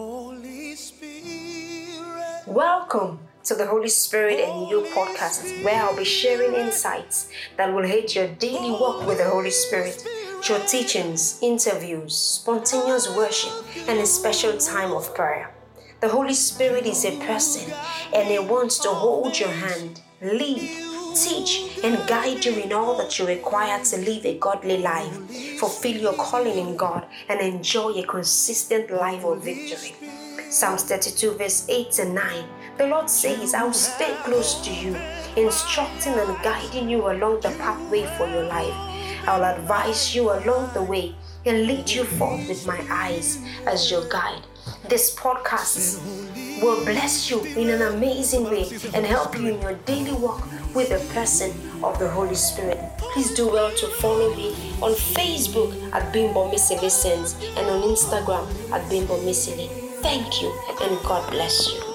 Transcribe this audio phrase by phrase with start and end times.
[0.00, 2.44] Holy Spirit.
[2.46, 7.84] Welcome to the Holy Spirit and You podcast, where I'll be sharing insights that will
[7.84, 10.02] aid your daily walk with the Holy Spirit
[10.42, 13.52] through teachings, interviews, spontaneous worship,
[13.88, 15.52] and a special time of prayer.
[16.00, 17.70] The Holy Spirit is a person
[18.14, 20.70] and He wants to hold your hand, lead,
[21.14, 25.14] teach, and guide you in all that you require to live a godly life,
[25.58, 29.94] fulfill your calling in God, and enjoy a consistent life of victory.
[30.50, 32.44] Psalms 32, verse 8 and 9.
[32.78, 34.96] The Lord says, I will stay close to you,
[35.36, 38.74] instructing and guiding you along the pathway for your life.
[39.28, 41.14] I will advise you along the way
[41.46, 44.42] and lead you forth with my eyes as your guide.
[44.88, 46.00] This podcast
[46.62, 50.88] will bless you in an amazing way and help you in your daily walk with
[50.90, 51.50] the person
[51.82, 52.78] of the Holy Spirit.
[52.98, 54.50] Please do well to follow me
[54.82, 59.68] on Facebook at Bimbo Missy Listens and on Instagram at Bimbo Missy.
[60.02, 61.89] Thank you and God bless you.